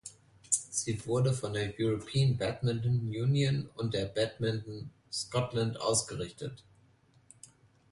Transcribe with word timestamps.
Sie 0.49 1.05
wurden 1.05 1.31
von 1.31 1.53
der 1.53 1.75
European 1.79 2.35
Badminton 2.35 3.01
Union 3.01 3.69
und 3.75 3.91
"Badminton 3.91 4.89
Scotland" 5.11 5.79
ausgerichtet. 5.79 6.63